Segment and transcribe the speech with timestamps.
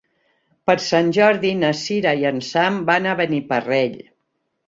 [0.69, 3.97] Per Sant Jordi na Cira i en Sam van a Beniparrell.